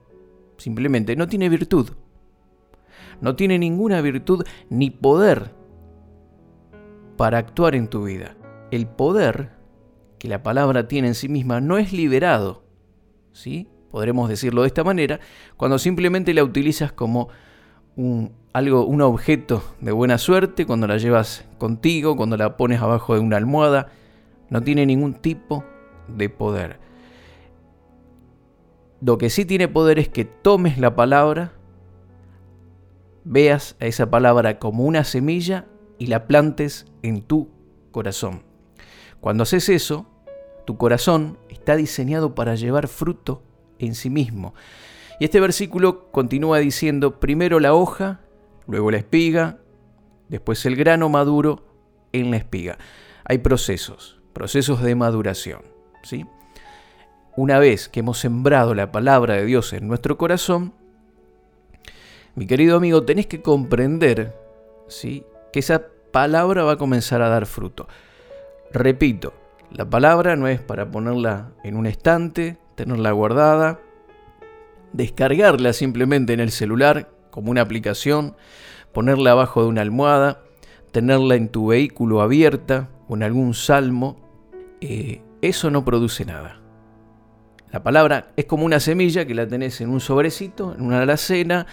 simplemente 0.56 1.14
no 1.16 1.28
tiene 1.28 1.48
virtud 1.48 1.90
no 3.20 3.36
tiene 3.36 3.58
ninguna 3.58 4.00
virtud 4.00 4.44
ni 4.68 4.90
poder 4.90 5.52
para 7.16 7.38
actuar 7.38 7.74
en 7.74 7.88
tu 7.88 8.04
vida. 8.04 8.36
El 8.70 8.86
poder 8.86 9.52
que 10.18 10.28
la 10.28 10.42
palabra 10.42 10.88
tiene 10.88 11.08
en 11.08 11.14
sí 11.14 11.28
misma 11.28 11.60
no 11.60 11.78
es 11.78 11.92
liberado, 11.92 12.64
¿sí? 13.32 13.68
Podremos 13.90 14.28
decirlo 14.28 14.62
de 14.62 14.68
esta 14.68 14.84
manera, 14.84 15.20
cuando 15.56 15.78
simplemente 15.78 16.34
la 16.34 16.44
utilizas 16.44 16.92
como 16.92 17.28
un, 17.96 18.32
algo, 18.56 18.86
un 18.86 19.02
objeto 19.02 19.62
de 19.82 19.92
buena 19.92 20.16
suerte, 20.16 20.64
cuando 20.64 20.86
la 20.86 20.96
llevas 20.96 21.44
contigo, 21.58 22.16
cuando 22.16 22.38
la 22.38 22.56
pones 22.56 22.80
abajo 22.80 23.12
de 23.12 23.20
una 23.20 23.36
almohada, 23.36 23.88
no 24.48 24.62
tiene 24.62 24.86
ningún 24.86 25.12
tipo 25.12 25.62
de 26.08 26.30
poder. 26.30 26.80
Lo 29.02 29.18
que 29.18 29.28
sí 29.28 29.44
tiene 29.44 29.68
poder 29.68 29.98
es 29.98 30.08
que 30.08 30.24
tomes 30.24 30.78
la 30.78 30.96
palabra 30.96 31.52
veas 33.24 33.76
a 33.78 33.84
esa 33.84 34.08
palabra 34.08 34.58
como 34.58 34.84
una 34.84 35.04
semilla 35.04 35.66
y 35.98 36.06
la 36.06 36.26
plantes 36.26 36.86
en 37.02 37.20
tu 37.20 37.50
corazón. 37.90 38.42
Cuando 39.20 39.42
haces 39.42 39.68
eso, 39.68 40.06
tu 40.64 40.78
corazón 40.78 41.36
está 41.50 41.76
diseñado 41.76 42.34
para 42.34 42.54
llevar 42.54 42.88
fruto 42.88 43.42
en 43.78 43.94
sí 43.94 44.08
mismo. 44.08 44.54
Y 45.20 45.24
este 45.24 45.40
versículo 45.40 46.10
continúa 46.10 46.58
diciendo, 46.58 47.20
primero 47.20 47.60
la 47.60 47.74
hoja, 47.74 48.20
luego 48.66 48.90
la 48.90 48.98
espiga, 48.98 49.58
después 50.28 50.64
el 50.66 50.76
grano 50.76 51.08
maduro 51.08 51.64
en 52.12 52.30
la 52.30 52.36
espiga. 52.36 52.78
Hay 53.24 53.38
procesos, 53.38 54.20
procesos 54.32 54.82
de 54.82 54.94
maduración. 54.94 55.62
¿sí? 56.02 56.26
Una 57.36 57.58
vez 57.58 57.88
que 57.88 58.00
hemos 58.00 58.18
sembrado 58.18 58.74
la 58.74 58.92
palabra 58.92 59.34
de 59.34 59.44
Dios 59.44 59.72
en 59.72 59.88
nuestro 59.88 60.16
corazón, 60.16 60.72
mi 62.34 62.46
querido 62.46 62.76
amigo, 62.76 63.04
tenés 63.04 63.26
que 63.26 63.42
comprender 63.42 64.34
¿sí? 64.88 65.24
que 65.52 65.60
esa 65.60 65.86
palabra 66.12 66.64
va 66.64 66.72
a 66.72 66.78
comenzar 66.78 67.22
a 67.22 67.28
dar 67.28 67.46
fruto. 67.46 67.88
Repito, 68.72 69.32
la 69.70 69.88
palabra 69.88 70.36
no 70.36 70.48
es 70.48 70.60
para 70.60 70.90
ponerla 70.90 71.52
en 71.64 71.76
un 71.76 71.86
estante, 71.86 72.58
tenerla 72.74 73.10
guardada, 73.12 73.80
descargarla 74.92 75.72
simplemente 75.72 76.32
en 76.32 76.40
el 76.40 76.50
celular 76.50 77.10
como 77.36 77.50
una 77.50 77.60
aplicación, 77.60 78.34
ponerla 78.94 79.32
abajo 79.32 79.60
de 79.60 79.68
una 79.68 79.82
almohada, 79.82 80.40
tenerla 80.90 81.34
en 81.34 81.50
tu 81.50 81.66
vehículo 81.66 82.22
abierta 82.22 82.88
o 83.08 83.14
en 83.14 83.22
algún 83.22 83.52
salmo. 83.52 84.16
Eh, 84.80 85.20
eso 85.42 85.70
no 85.70 85.84
produce 85.84 86.24
nada. 86.24 86.62
La 87.70 87.82
palabra 87.82 88.32
es 88.36 88.46
como 88.46 88.64
una 88.64 88.80
semilla 88.80 89.26
que 89.26 89.34
la 89.34 89.46
tenés 89.46 89.82
en 89.82 89.90
un 89.90 90.00
sobrecito, 90.00 90.74
en 90.74 90.80
una 90.80 91.02
alacena, 91.02 91.66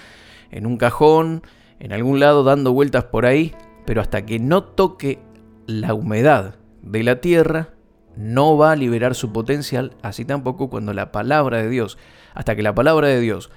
en 0.52 0.66
un 0.66 0.76
cajón, 0.76 1.44
en 1.80 1.94
algún 1.94 2.20
lado 2.20 2.44
dando 2.44 2.74
vueltas 2.74 3.06
por 3.06 3.26
ahí, 3.26 3.56
pero 3.86 4.02
hasta 4.02 4.26
que 4.26 4.40
no 4.40 4.66
toque 4.66 5.20
la 5.66 5.94
humedad 5.94 6.56
de 6.82 7.04
la 7.04 7.22
tierra, 7.22 7.70
no 8.18 8.58
va 8.58 8.74
a 8.74 8.76
liberar 8.76 9.16
su 9.16 9.32
potencial, 9.32 9.96
así 10.02 10.26
tampoco 10.26 10.70
cuando 10.70 10.94
la 10.94 11.14
palabra 11.14 11.60
de 11.60 11.70
Dios, 11.70 11.98
hasta 12.34 12.54
que 12.54 12.64
la 12.64 12.76
palabra 12.76 13.08
de 13.08 13.22
Dios 13.22 13.50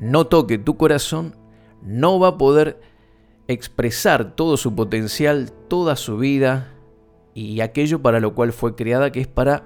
no 0.00 0.26
toque 0.26 0.58
tu 0.58 0.76
corazón, 0.76 1.36
no 1.82 2.18
va 2.18 2.28
a 2.28 2.38
poder 2.38 2.80
expresar 3.48 4.34
todo 4.34 4.56
su 4.56 4.74
potencial, 4.74 5.52
toda 5.68 5.96
su 5.96 6.18
vida, 6.18 6.74
y 7.34 7.60
aquello 7.60 8.02
para 8.02 8.20
lo 8.20 8.34
cual 8.34 8.52
fue 8.52 8.74
creada, 8.74 9.12
que 9.12 9.20
es 9.20 9.28
para 9.28 9.64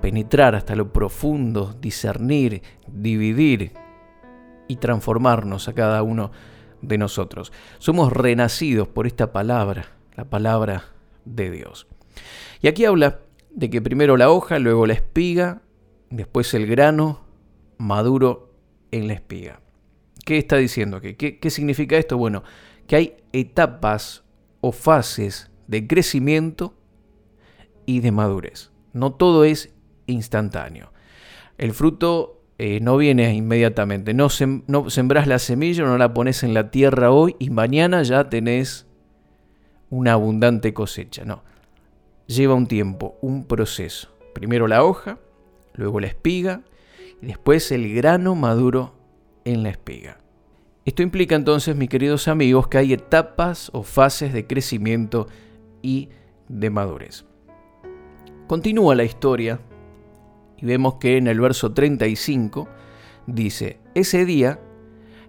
penetrar 0.00 0.54
hasta 0.54 0.76
lo 0.76 0.92
profundo, 0.92 1.74
discernir, 1.80 2.62
dividir 2.86 3.72
y 4.68 4.76
transformarnos 4.76 5.68
a 5.68 5.74
cada 5.74 6.02
uno 6.02 6.30
de 6.82 6.98
nosotros. 6.98 7.52
Somos 7.78 8.12
renacidos 8.12 8.88
por 8.88 9.06
esta 9.06 9.32
palabra, 9.32 9.86
la 10.14 10.24
palabra 10.24 10.84
de 11.24 11.50
Dios. 11.50 11.86
Y 12.60 12.68
aquí 12.68 12.84
habla 12.84 13.20
de 13.50 13.70
que 13.70 13.82
primero 13.82 14.16
la 14.16 14.30
hoja, 14.30 14.58
luego 14.58 14.86
la 14.86 14.92
espiga, 14.94 15.62
después 16.10 16.52
el 16.54 16.66
grano 16.66 17.20
maduro 17.78 18.45
en 18.96 19.08
la 19.08 19.14
espiga. 19.14 19.60
¿Qué 20.24 20.38
está 20.38 20.56
diciendo? 20.56 21.00
¿Qué, 21.00 21.16
¿Qué, 21.16 21.50
significa 21.50 21.96
esto? 21.96 22.18
Bueno, 22.18 22.42
que 22.86 22.96
hay 22.96 23.16
etapas 23.32 24.24
o 24.60 24.72
fases 24.72 25.50
de 25.68 25.86
crecimiento 25.86 26.74
y 27.84 28.00
de 28.00 28.10
madurez. 28.10 28.70
No 28.92 29.12
todo 29.12 29.44
es 29.44 29.72
instantáneo. 30.06 30.92
El 31.58 31.72
fruto 31.72 32.42
eh, 32.58 32.80
no 32.80 32.96
viene 32.96 33.34
inmediatamente. 33.34 34.14
No, 34.14 34.28
no 34.66 34.90
sembrás 34.90 35.26
la 35.26 35.38
semilla, 35.38 35.84
no 35.84 35.98
la 35.98 36.14
pones 36.14 36.42
en 36.42 36.54
la 36.54 36.70
tierra 36.70 37.10
hoy 37.10 37.36
y 37.38 37.50
mañana 37.50 38.02
ya 38.02 38.28
tenés 38.28 38.86
una 39.90 40.14
abundante 40.14 40.74
cosecha. 40.74 41.24
No. 41.24 41.44
Lleva 42.26 42.54
un 42.54 42.66
tiempo, 42.66 43.16
un 43.20 43.44
proceso. 43.44 44.08
Primero 44.34 44.66
la 44.66 44.82
hoja, 44.82 45.18
luego 45.74 46.00
la 46.00 46.08
espiga 46.08 46.62
y 47.20 47.26
después 47.26 47.70
el 47.72 47.94
grano 47.94 48.34
maduro 48.34 48.94
en 49.44 49.62
la 49.62 49.70
espiga. 49.70 50.20
Esto 50.84 51.02
implica 51.02 51.34
entonces, 51.34 51.74
mis 51.74 51.88
queridos 51.88 52.28
amigos, 52.28 52.68
que 52.68 52.78
hay 52.78 52.92
etapas 52.92 53.70
o 53.72 53.82
fases 53.82 54.32
de 54.32 54.46
crecimiento 54.46 55.26
y 55.82 56.10
de 56.48 56.70
madurez. 56.70 57.24
Continúa 58.46 58.94
la 58.94 59.02
historia 59.04 59.60
y 60.58 60.66
vemos 60.66 60.94
que 60.94 61.16
en 61.16 61.26
el 61.26 61.40
verso 61.40 61.72
35 61.72 62.68
dice, 63.26 63.80
ese 63.94 64.24
día, 64.24 64.60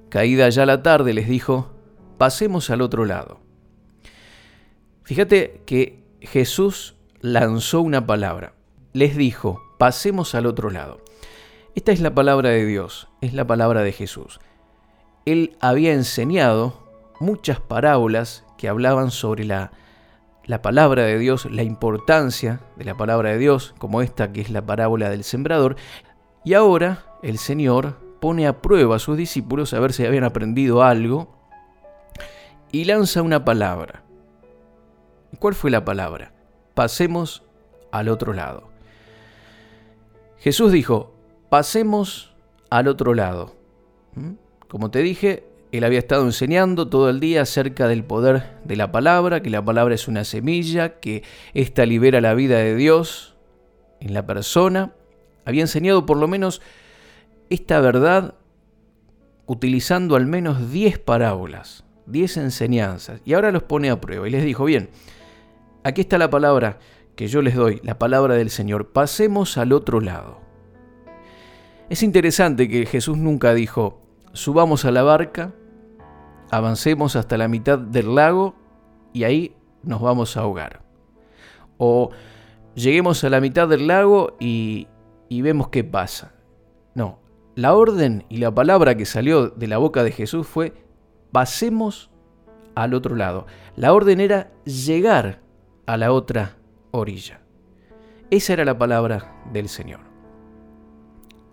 caída 0.09 0.47
ya 0.49 0.65
la 0.65 0.83
tarde, 0.83 1.13
les 1.13 1.27
dijo, 1.27 1.73
pasemos 2.17 2.69
al 2.69 2.81
otro 2.81 3.05
lado. 3.05 3.39
Fíjate 5.03 5.63
que 5.65 6.03
Jesús 6.21 6.95
lanzó 7.19 7.81
una 7.81 8.05
palabra, 8.05 8.53
les 8.93 9.17
dijo, 9.17 9.61
pasemos 9.79 10.35
al 10.35 10.45
otro 10.45 10.69
lado. 10.69 11.01
Esta 11.77 11.91
es 11.91 11.99
la 12.01 12.15
palabra 12.15 12.49
de 12.49 12.65
Dios, 12.65 13.07
es 13.21 13.35
la 13.35 13.45
palabra 13.45 13.83
de 13.83 13.91
Jesús. 13.91 14.39
Él 15.25 15.55
había 15.59 15.93
enseñado 15.93 16.73
muchas 17.19 17.59
parábolas 17.59 18.43
que 18.57 18.67
hablaban 18.67 19.11
sobre 19.11 19.45
la 19.45 19.71
la 20.47 20.63
palabra 20.63 21.03
de 21.03 21.19
Dios, 21.19 21.45
la 21.45 21.61
importancia 21.61 22.61
de 22.77 22.85
la 22.85 22.97
palabra 22.97 23.29
de 23.29 23.37
Dios, 23.37 23.75
como 23.77 24.01
esta 24.01 24.33
que 24.33 24.41
es 24.41 24.49
la 24.49 24.65
parábola 24.65 25.11
del 25.11 25.23
sembrador. 25.23 25.75
Y 26.43 26.55
ahora 26.55 27.03
el 27.21 27.37
Señor 27.37 27.99
pone 28.19 28.47
a 28.47 28.59
prueba 28.59 28.95
a 28.95 28.99
sus 28.99 29.15
discípulos 29.15 29.71
a 29.75 29.79
ver 29.79 29.93
si 29.93 30.03
habían 30.03 30.23
aprendido 30.23 30.81
algo 30.81 31.37
y 32.71 32.85
lanza 32.85 33.21
una 33.21 33.45
palabra. 33.45 34.01
¿Cuál 35.37 35.53
fue 35.53 35.69
la 35.69 35.85
palabra? 35.85 36.33
Pasemos 36.73 37.43
al 37.91 38.09
otro 38.09 38.33
lado. 38.33 38.71
Jesús 40.39 40.71
dijo, 40.71 41.16
pasemos 41.49 42.33
al 42.69 42.87
otro 42.87 43.13
lado. 43.13 43.55
¿Mm? 44.15 44.33
Como 44.67 44.91
te 44.91 44.99
dije, 44.99 45.45
él 45.71 45.83
había 45.83 45.99
estado 45.99 46.25
enseñando 46.25 46.87
todo 46.87 47.09
el 47.09 47.19
día 47.19 47.41
acerca 47.41 47.87
del 47.87 48.03
poder 48.03 48.57
de 48.63 48.75
la 48.75 48.91
palabra, 48.91 49.41
que 49.41 49.49
la 49.49 49.63
palabra 49.63 49.95
es 49.95 50.07
una 50.07 50.23
semilla, 50.23 50.99
que 50.99 51.23
ésta 51.53 51.85
libera 51.85 52.21
la 52.21 52.33
vida 52.33 52.57
de 52.57 52.75
Dios 52.75 53.35
en 53.99 54.13
la 54.13 54.25
persona. 54.25 54.93
Había 55.45 55.61
enseñado 55.61 56.05
por 56.05 56.17
lo 56.17 56.27
menos 56.27 56.61
esta 57.49 57.79
verdad 57.79 58.35
utilizando 59.45 60.15
al 60.15 60.25
menos 60.25 60.71
10 60.71 60.99
parábolas, 60.99 61.85
10 62.07 62.37
enseñanzas, 62.37 63.21
y 63.25 63.33
ahora 63.33 63.51
los 63.51 63.63
pone 63.63 63.89
a 63.89 64.01
prueba 64.01 64.27
y 64.27 64.31
les 64.31 64.43
dijo, 64.43 64.65
bien, 64.65 64.89
aquí 65.83 66.01
está 66.01 66.17
la 66.17 66.29
palabra 66.29 66.79
que 67.15 67.27
yo 67.27 67.41
les 67.41 67.55
doy, 67.55 67.79
la 67.83 67.97
palabra 67.97 68.35
del 68.35 68.49
Señor, 68.49 68.91
pasemos 68.91 69.57
al 69.57 69.71
otro 69.71 70.01
lado. 70.01 70.46
Es 71.89 72.03
interesante 72.03 72.67
que 72.67 72.85
Jesús 72.85 73.17
nunca 73.17 73.53
dijo, 73.53 74.01
subamos 74.33 74.83
a 74.83 74.91
la 74.91 75.03
barca, 75.03 75.53
avancemos 76.51 77.15
hasta 77.15 77.37
la 77.37 77.47
mitad 77.47 77.79
del 77.79 78.13
lago 78.13 78.55
y 79.13 79.23
ahí 79.23 79.55
nos 79.83 80.01
vamos 80.01 80.35
a 80.35 80.41
ahogar. 80.41 80.81
O 81.77 82.09
lleguemos 82.75 83.23
a 83.23 83.29
la 83.29 83.39
mitad 83.39 83.69
del 83.69 83.87
lago 83.87 84.35
y, 84.37 84.87
y 85.29 85.41
vemos 85.41 85.69
qué 85.69 85.85
pasa. 85.85 86.33
No, 86.93 87.19
la 87.55 87.73
orden 87.73 88.25
y 88.27 88.37
la 88.37 88.53
palabra 88.53 88.97
que 88.97 89.05
salió 89.05 89.47
de 89.47 89.67
la 89.67 89.77
boca 89.77 90.03
de 90.03 90.11
Jesús 90.11 90.45
fue, 90.45 90.73
pasemos 91.31 92.11
al 92.75 92.95
otro 92.95 93.15
lado. 93.15 93.47
La 93.77 93.93
orden 93.93 94.19
era 94.19 94.51
llegar 94.65 95.41
a 95.85 95.95
la 95.95 96.11
otra 96.11 96.57
orilla. 96.91 97.39
Esa 98.29 98.53
era 98.53 98.65
la 98.65 98.77
palabra 98.77 99.41
del 99.53 99.69
Señor. 99.69 100.06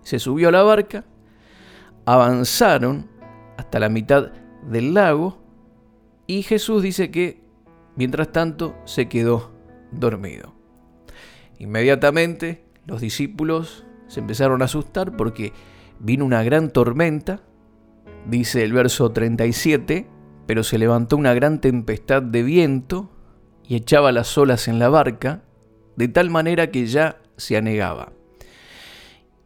Se 0.04 0.18
subió 0.18 0.48
a 0.48 0.52
la 0.52 0.62
barca, 0.62 1.04
avanzaron 2.06 3.08
hasta 3.56 3.78
la 3.80 3.88
mitad 3.88 4.32
del 4.70 4.94
lago 4.94 5.42
y 6.26 6.42
Jesús 6.42 6.82
dice 6.82 7.10
que 7.10 7.42
mientras 7.96 8.32
tanto 8.32 8.74
se 8.84 9.08
quedó 9.08 9.52
dormido. 9.90 10.54
Inmediatamente 11.58 12.64
los 12.86 13.00
discípulos 13.00 13.84
se 14.06 14.20
empezaron 14.20 14.62
a 14.62 14.66
asustar 14.66 15.16
porque 15.16 15.52
vino 15.98 16.24
una 16.24 16.42
gran 16.42 16.70
tormenta, 16.70 17.42
dice 18.26 18.64
el 18.64 18.72
verso 18.72 19.10
37, 19.12 20.06
pero 20.46 20.62
se 20.62 20.78
levantó 20.78 21.16
una 21.16 21.34
gran 21.34 21.60
tempestad 21.60 22.22
de 22.22 22.42
viento 22.42 23.10
y 23.66 23.76
echaba 23.76 24.12
las 24.12 24.36
olas 24.36 24.68
en 24.68 24.78
la 24.78 24.88
barca, 24.88 25.42
de 25.96 26.08
tal 26.08 26.30
manera 26.30 26.70
que 26.70 26.86
ya 26.86 27.20
se 27.36 27.56
anegaba. 27.56 28.12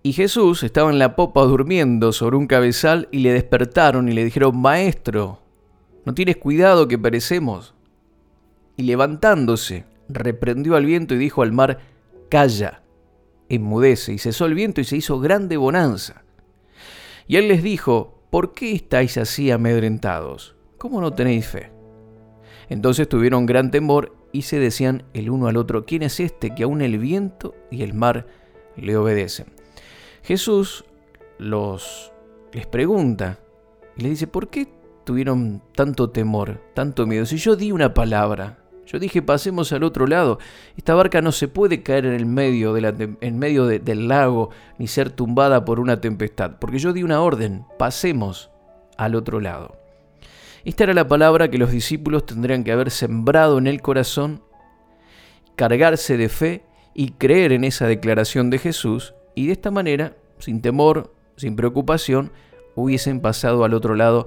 Y 0.02 0.12
Jesús 0.12 0.62
estaba 0.62 0.90
en 0.90 0.98
la 0.98 1.16
popa 1.16 1.42
durmiendo 1.42 2.12
sobre 2.12 2.36
un 2.36 2.46
cabezal 2.46 3.08
y 3.10 3.18
le 3.18 3.32
despertaron 3.32 4.08
y 4.08 4.12
le 4.12 4.24
dijeron, 4.24 4.60
Maestro, 4.60 5.40
¿no 6.04 6.14
tienes 6.14 6.36
cuidado 6.36 6.88
que 6.88 6.98
perecemos? 6.98 7.74
Y 8.76 8.84
levantándose, 8.84 9.86
reprendió 10.08 10.76
al 10.76 10.86
viento 10.86 11.14
y 11.14 11.18
dijo 11.18 11.42
al 11.42 11.52
mar, 11.52 11.78
Calla, 12.28 12.82
enmudece. 13.48 14.12
Y 14.12 14.18
cesó 14.18 14.46
el 14.46 14.54
viento 14.54 14.80
y 14.80 14.84
se 14.84 14.96
hizo 14.96 15.18
grande 15.20 15.56
bonanza. 15.56 16.22
Y 17.26 17.36
él 17.36 17.48
les 17.48 17.62
dijo, 17.62 18.22
¿por 18.30 18.54
qué 18.54 18.72
estáis 18.72 19.18
así 19.18 19.50
amedrentados? 19.50 20.56
¿Cómo 20.78 21.00
no 21.00 21.12
tenéis 21.12 21.46
fe? 21.46 21.70
Entonces 22.68 23.08
tuvieron 23.08 23.46
gran 23.46 23.70
temor 23.70 24.14
y 24.32 24.42
se 24.42 24.58
decían 24.58 25.04
el 25.14 25.30
uno 25.30 25.46
al 25.46 25.56
otro, 25.56 25.84
¿quién 25.84 26.02
es 26.02 26.20
este 26.20 26.54
que 26.54 26.64
aún 26.64 26.82
el 26.82 26.98
viento 26.98 27.54
y 27.70 27.82
el 27.82 27.94
mar 27.94 28.26
le 28.76 28.96
obedecen? 28.96 29.57
Jesús 30.22 30.84
los 31.38 32.12
les 32.52 32.66
pregunta 32.66 33.38
y 33.96 34.02
les 34.02 34.10
dice, 34.12 34.26
¿por 34.26 34.48
qué 34.48 34.68
tuvieron 35.04 35.62
tanto 35.74 36.10
temor, 36.10 36.60
tanto 36.74 37.06
miedo? 37.06 37.26
Si 37.26 37.36
yo 37.36 37.56
di 37.56 37.72
una 37.72 37.94
palabra, 37.94 38.58
yo 38.86 38.98
dije, 38.98 39.20
pasemos 39.20 39.72
al 39.72 39.82
otro 39.82 40.06
lado. 40.06 40.38
Esta 40.76 40.94
barca 40.94 41.20
no 41.20 41.30
se 41.30 41.46
puede 41.46 41.82
caer 41.82 42.06
en 42.06 42.14
el 42.14 42.24
medio, 42.24 42.72
del 42.72 44.08
lago 44.08 44.50
ni 44.78 44.86
ser 44.86 45.10
tumbada 45.10 45.64
por 45.64 45.78
una 45.78 46.00
tempestad, 46.00 46.52
porque 46.58 46.78
yo 46.78 46.92
di 46.92 47.02
una 47.02 47.20
orden, 47.20 47.66
pasemos 47.78 48.50
al 48.96 49.14
otro 49.14 49.40
lado. 49.40 49.76
Esta 50.64 50.84
era 50.84 50.94
la 50.94 51.06
palabra 51.06 51.50
que 51.50 51.58
los 51.58 51.70
discípulos 51.70 52.24
tendrían 52.24 52.64
que 52.64 52.72
haber 52.72 52.90
sembrado 52.90 53.58
en 53.58 53.66
el 53.66 53.82
corazón, 53.82 54.42
cargarse 55.54 56.16
de 56.16 56.28
fe 56.28 56.64
y 56.94 57.10
creer 57.10 57.52
en 57.52 57.64
esa 57.64 57.86
declaración 57.86 58.48
de 58.48 58.58
Jesús 58.58 59.14
y 59.38 59.46
de 59.46 59.52
esta 59.52 59.70
manera, 59.70 60.16
sin 60.40 60.60
temor, 60.60 61.14
sin 61.36 61.54
preocupación, 61.54 62.32
hubiesen 62.74 63.20
pasado 63.20 63.62
al 63.62 63.72
otro 63.72 63.94
lado, 63.94 64.26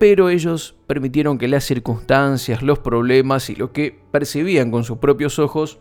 pero 0.00 0.28
ellos 0.28 0.74
permitieron 0.88 1.38
que 1.38 1.46
las 1.46 1.62
circunstancias, 1.62 2.60
los 2.60 2.80
problemas 2.80 3.48
y 3.48 3.54
lo 3.54 3.72
que 3.72 3.96
percibían 4.10 4.72
con 4.72 4.82
sus 4.82 4.98
propios 4.98 5.38
ojos 5.38 5.78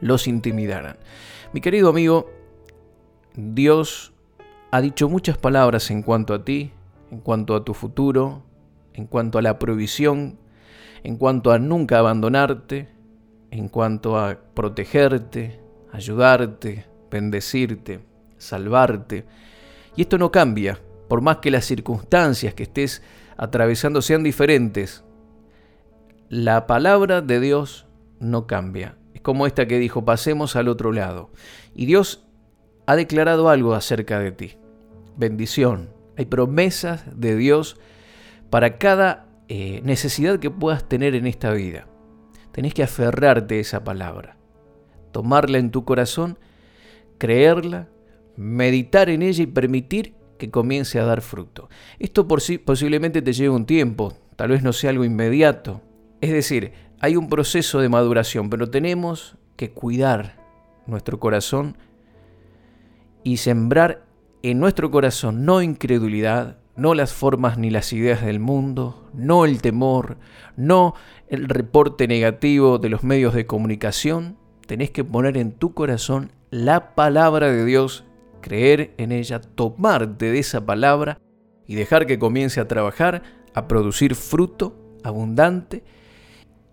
los 0.00 0.26
intimidaran. 0.26 0.96
Mi 1.52 1.60
querido 1.60 1.90
amigo, 1.90 2.30
Dios 3.36 4.14
ha 4.70 4.80
dicho 4.80 5.10
muchas 5.10 5.36
palabras 5.36 5.90
en 5.90 6.02
cuanto 6.02 6.32
a 6.32 6.46
ti, 6.46 6.72
en 7.10 7.20
cuanto 7.20 7.54
a 7.54 7.62
tu 7.62 7.74
futuro, 7.74 8.42
en 8.94 9.06
cuanto 9.06 9.36
a 9.36 9.42
la 9.42 9.58
provisión, 9.58 10.38
en 11.04 11.18
cuanto 11.18 11.52
a 11.52 11.58
nunca 11.58 11.98
abandonarte, 11.98 12.88
en 13.50 13.68
cuanto 13.68 14.18
a 14.18 14.38
protegerte, 14.54 15.60
ayudarte, 15.92 16.88
bendecirte, 17.10 18.00
salvarte. 18.38 19.24
Y 19.96 20.02
esto 20.02 20.18
no 20.18 20.30
cambia, 20.30 20.80
por 21.08 21.20
más 21.20 21.38
que 21.38 21.50
las 21.50 21.64
circunstancias 21.64 22.54
que 22.54 22.62
estés 22.64 23.02
atravesando 23.36 24.02
sean 24.02 24.22
diferentes. 24.22 25.04
La 26.28 26.66
palabra 26.66 27.20
de 27.20 27.40
Dios 27.40 27.86
no 28.20 28.46
cambia. 28.46 28.96
Es 29.14 29.20
como 29.20 29.46
esta 29.46 29.66
que 29.66 29.78
dijo, 29.78 30.04
pasemos 30.04 30.56
al 30.56 30.68
otro 30.68 30.92
lado. 30.92 31.30
Y 31.74 31.86
Dios 31.86 32.26
ha 32.86 32.96
declarado 32.96 33.48
algo 33.48 33.74
acerca 33.74 34.18
de 34.18 34.32
ti. 34.32 34.56
Bendición. 35.16 35.90
Hay 36.16 36.26
promesas 36.26 37.04
de 37.18 37.36
Dios 37.36 37.78
para 38.50 38.78
cada 38.78 39.26
eh, 39.48 39.80
necesidad 39.84 40.38
que 40.38 40.50
puedas 40.50 40.88
tener 40.88 41.14
en 41.14 41.26
esta 41.26 41.52
vida. 41.52 41.86
Tenés 42.52 42.74
que 42.74 42.82
aferrarte 42.82 43.56
a 43.56 43.60
esa 43.60 43.84
palabra, 43.84 44.36
tomarla 45.12 45.58
en 45.58 45.70
tu 45.70 45.84
corazón, 45.84 46.38
creerla, 47.20 47.88
meditar 48.36 49.10
en 49.10 49.22
ella 49.22 49.44
y 49.44 49.46
permitir 49.46 50.14
que 50.38 50.50
comience 50.50 50.98
a 50.98 51.04
dar 51.04 51.20
fruto. 51.20 51.68
Esto 51.98 52.26
posiblemente 52.26 53.22
te 53.22 53.34
lleve 53.34 53.50
un 53.50 53.66
tiempo, 53.66 54.14
tal 54.34 54.48
vez 54.48 54.62
no 54.62 54.72
sea 54.72 54.90
algo 54.90 55.04
inmediato. 55.04 55.82
Es 56.22 56.32
decir, 56.32 56.72
hay 56.98 57.14
un 57.16 57.28
proceso 57.28 57.80
de 57.80 57.90
maduración, 57.90 58.50
pero 58.50 58.70
tenemos 58.70 59.36
que 59.56 59.70
cuidar 59.70 60.40
nuestro 60.86 61.20
corazón 61.20 61.76
y 63.22 63.36
sembrar 63.36 64.06
en 64.42 64.58
nuestro 64.58 64.90
corazón 64.90 65.44
no 65.44 65.60
incredulidad, 65.60 66.56
no 66.74 66.94
las 66.94 67.12
formas 67.12 67.58
ni 67.58 67.68
las 67.68 67.92
ideas 67.92 68.24
del 68.24 68.40
mundo, 68.40 69.10
no 69.12 69.44
el 69.44 69.60
temor, 69.60 70.16
no 70.56 70.94
el 71.28 71.48
reporte 71.48 72.08
negativo 72.08 72.78
de 72.78 72.88
los 72.88 73.04
medios 73.04 73.34
de 73.34 73.46
comunicación. 73.46 74.39
Tenés 74.70 74.92
que 74.92 75.02
poner 75.02 75.36
en 75.36 75.50
tu 75.50 75.74
corazón 75.74 76.30
la 76.52 76.94
palabra 76.94 77.50
de 77.50 77.64
Dios, 77.64 78.04
creer 78.40 78.94
en 78.98 79.10
ella, 79.10 79.40
tomarte 79.40 80.30
de 80.30 80.38
esa 80.38 80.64
palabra 80.64 81.18
y 81.66 81.74
dejar 81.74 82.06
que 82.06 82.20
comience 82.20 82.60
a 82.60 82.68
trabajar, 82.68 83.24
a 83.52 83.66
producir 83.66 84.14
fruto 84.14 84.76
abundante. 85.02 85.82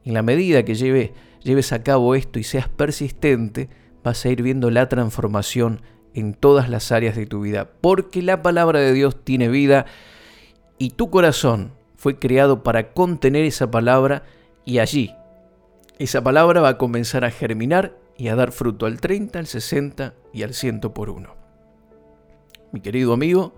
En 0.05 0.13
la 0.13 0.21
medida 0.21 0.63
que 0.63 0.75
lleves 0.75 1.73
a 1.73 1.81
cabo 1.81 2.13
esto 2.13 2.37
y 2.37 2.43
seas 2.43 2.69
persistente, 2.69 3.67
vas 4.03 4.23
a 4.23 4.29
ir 4.29 4.43
viendo 4.43 4.69
la 4.69 4.87
transformación 4.89 5.81
en 6.13 6.35
todas 6.35 6.69
las 6.69 6.91
áreas 6.91 7.15
de 7.15 7.25
tu 7.25 7.41
vida, 7.41 7.67
porque 7.81 8.21
la 8.21 8.43
palabra 8.43 8.79
de 8.79 8.93
Dios 8.93 9.23
tiene 9.23 9.49
vida 9.49 9.87
y 10.77 10.91
tu 10.91 11.09
corazón 11.09 11.71
fue 11.95 12.19
creado 12.19 12.61
para 12.61 12.93
contener 12.93 13.43
esa 13.45 13.71
palabra 13.71 14.21
y 14.65 14.77
allí 14.77 15.15
esa 15.99 16.23
palabra 16.23 16.61
va 16.61 16.69
a 16.69 16.77
comenzar 16.77 17.25
a 17.25 17.31
germinar 17.31 17.97
y 18.17 18.27
a 18.27 18.35
dar 18.35 18.51
fruto 18.51 18.85
al 18.85 18.99
30, 19.01 19.39
al 19.39 19.47
60 19.47 20.13
y 20.33 20.43
al 20.43 20.53
100 20.53 20.81
por 20.81 21.09
uno. 21.09 21.35
Mi 22.71 22.81
querido 22.81 23.13
amigo, 23.13 23.55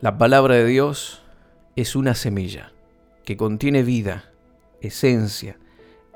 la 0.00 0.18
palabra 0.18 0.56
de 0.56 0.66
Dios 0.66 1.22
es 1.76 1.96
una 1.96 2.14
semilla 2.14 2.72
que 3.24 3.36
contiene 3.36 3.82
vida, 3.82 4.32
esencia, 4.80 5.58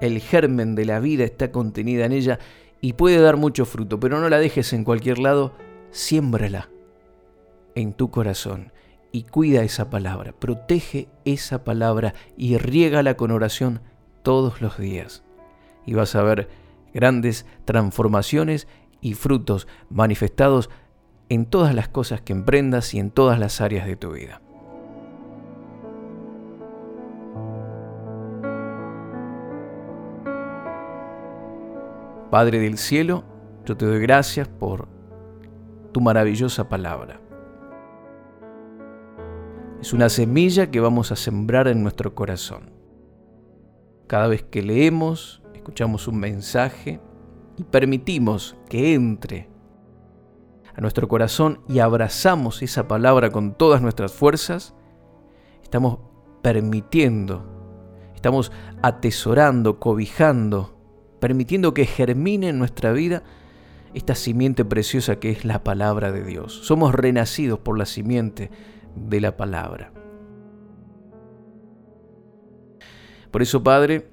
el 0.01 0.21
germen 0.21 0.75
de 0.75 0.85
la 0.85 1.01
vida 1.01 1.25
está 1.25 1.53
contenida 1.53 2.05
en 2.05 2.13
ella 2.13 2.39
y 2.81 2.95
puede 2.95 3.19
dar 3.19 3.37
mucho 3.37 3.65
fruto, 3.65 4.01
pero 4.01 4.21
no 4.21 4.29
la 4.29 4.39
dejes 4.39 4.73
en 4.73 4.85
cualquier 4.85 5.19
lado, 5.19 5.55
siémbrala 5.91 6.69
en 7.75 7.93
tu 7.93 8.11
corazón 8.11 8.73
y 9.13 9.23
cuida 9.23 9.63
esa 9.63 9.91
palabra, 9.91 10.33
protege 10.33 11.09
esa 11.25 11.65
palabra 11.65 12.15
y 12.37 12.59
riégala 12.59 13.17
con 13.17 13.31
oración 13.31 13.81
todos 14.25 14.61
los 14.61 14.77
días. 14.79 15.23
Y 15.87 15.95
vas 15.95 16.17
a 16.17 16.23
ver 16.25 16.49
grandes 16.93 17.47
transformaciones 17.65 18.67
y 19.01 19.15
frutos 19.15 19.69
manifestados 19.89 20.71
en 21.29 21.47
todas 21.47 21.75
las 21.75 21.89
cosas 21.89 22.21
que 22.23 22.33
emprendas 22.33 22.95
y 22.95 22.99
en 22.99 23.13
todas 23.13 23.39
las 23.39 23.61
áreas 23.61 23.87
de 23.87 23.95
tu 23.95 24.13
vida. 24.13 24.41
Padre 32.31 32.59
del 32.59 32.79
cielo, 32.79 33.23
yo 33.65 33.77
te 33.77 33.87
doy 33.87 34.01
gracias 34.01 34.49
por 34.49 34.89
tu 35.93 36.01
maravillosa 36.01 36.69
palabra. 36.69 37.21
Es 39.81 39.93
una 39.93 40.09
semilla 40.09 40.71
que 40.71 40.81
vamos 40.81 41.13
a 41.13 41.17
sembrar 41.17 41.69
en 41.69 41.83
nuestro 41.83 42.15
corazón. 42.15 42.74
Cada 44.07 44.29
vez 44.29 44.43
que 44.43 44.63
leemos, 44.63 45.43
escuchamos 45.55 46.09
un 46.09 46.19
mensaje 46.19 47.01
y 47.57 47.65
permitimos 47.65 48.57
que 48.69 48.95
entre 48.95 49.49
a 50.75 50.81
nuestro 50.81 51.07
corazón 51.09 51.61
y 51.69 51.79
abrazamos 51.79 52.63
esa 52.63 52.89
palabra 52.89 53.31
con 53.31 53.55
todas 53.55 53.81
nuestras 53.81 54.13
fuerzas, 54.13 54.75
estamos 55.63 55.99
permitiendo, 56.43 57.45
estamos 58.15 58.53
atesorando, 58.83 59.79
cobijando 59.79 60.75
permitiendo 61.25 61.73
que 61.73 61.87
germine 61.87 62.51
en 62.51 62.59
nuestra 62.59 62.93
vida 62.93 63.23
esta 63.95 64.15
simiente 64.15 64.63
preciosa 64.63 65.17
que 65.17 65.31
es 65.31 65.47
la 65.47 65.65
palabra 65.65 66.13
de 66.13 66.23
Dios. 66.23 66.53
Somos 66.53 66.95
renacidos 66.95 67.61
por 67.61 67.79
la 67.79 67.87
simiente 67.87 68.51
de 68.95 69.23
la 69.23 69.35
palabra. 69.35 70.04
Por 73.35 73.43
eso, 73.43 73.65
Padre, 73.65 74.07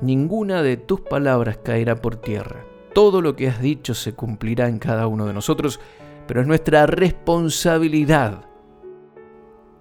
ninguna 0.00 0.60
de 0.64 0.76
tus 0.76 1.02
palabras 1.02 1.58
caerá 1.58 1.94
por 1.94 2.16
tierra. 2.16 2.64
Todo 2.92 3.22
lo 3.22 3.36
que 3.36 3.46
has 3.46 3.60
dicho 3.60 3.94
se 3.94 4.14
cumplirá 4.14 4.68
en 4.68 4.80
cada 4.80 5.06
uno 5.06 5.24
de 5.24 5.32
nosotros, 5.32 5.78
pero 6.26 6.40
es 6.40 6.48
nuestra 6.48 6.84
responsabilidad 6.86 8.44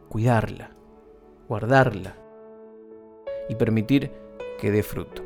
cuidarla, 0.07 0.69
guardarla 1.47 2.15
y 3.49 3.55
permitir 3.55 4.11
que 4.59 4.69
dé 4.69 4.83
fruto. 4.83 5.23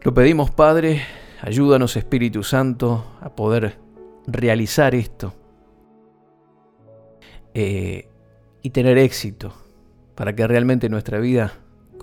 Lo 0.00 0.14
pedimos, 0.14 0.50
Padre, 0.52 1.02
ayúdanos, 1.42 1.96
Espíritu 1.96 2.42
Santo, 2.42 3.04
a 3.20 3.28
poder 3.28 3.76
realizar 4.26 4.94
esto 4.94 5.34
eh, 7.52 8.08
y 8.62 8.70
tener 8.70 8.96
éxito 8.96 9.52
para 10.14 10.34
que 10.34 10.46
realmente 10.46 10.88
nuestra 10.88 11.18
vida 11.18 11.52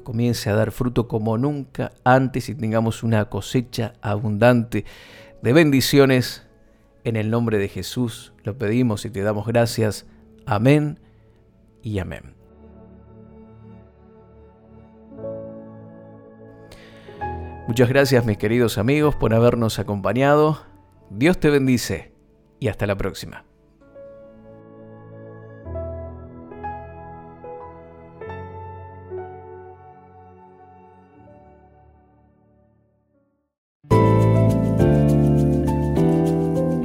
comience 0.04 0.50
a 0.50 0.56
dar 0.56 0.72
fruto 0.72 1.08
como 1.08 1.38
nunca 1.38 1.92
antes 2.04 2.50
y 2.50 2.56
tengamos 2.56 3.04
una 3.04 3.26
cosecha 3.26 3.94
abundante 4.02 4.86
de 5.42 5.54
bendiciones. 5.54 6.46
En 7.04 7.16
el 7.16 7.30
nombre 7.30 7.58
de 7.58 7.70
Jesús 7.70 8.34
lo 8.44 8.58
pedimos 8.58 9.06
y 9.06 9.10
te 9.10 9.22
damos 9.22 9.48
gracias. 9.48 10.06
Amén 10.46 11.00
y 11.82 12.00
amén. 12.00 12.36
Muchas 17.68 17.88
gracias 17.88 18.26
mis 18.26 18.38
queridos 18.38 18.80
amigos 18.80 19.16
por 19.16 19.34
habernos 19.34 19.78
acompañado. 19.78 20.60
Dios 21.12 21.40
te 21.40 21.52
bendice 21.52 22.12
y 22.60 22.68
hasta 22.68 22.88
la 22.88 22.98
próxima. 22.98 23.49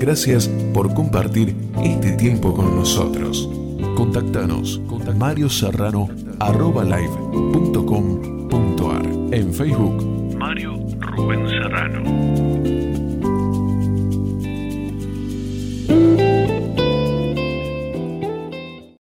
Gracias 0.05 0.49
por 0.75 0.93
compartir 0.93 1.57
este 1.83 2.13
tiempo 2.13 2.55
con 2.55 2.77
nosotros. 2.77 3.49
Contactanos 3.97 4.79
con 4.87 5.17
Mario 5.17 5.49
Serrano 5.49 6.11
en 9.33 9.55
Facebook 9.55 10.37
Mario 10.37 10.77
Rubén 11.01 11.49
Serrano. 11.49 12.94